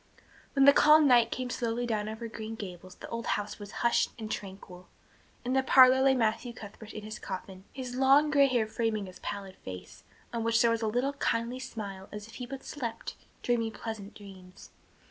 [0.53, 4.09] When the calm night came softly down over Green Gables the old house was hushed
[4.17, 4.87] and tranquil.
[5.45, 9.19] In the parlor lay Matthew Cuthbert in his coffin, his long gray hair framing his
[9.19, 10.03] placid face
[10.33, 14.15] on which there was a little kindly smile as if he but slept, dreaming pleasant
[14.15, 14.71] dreams.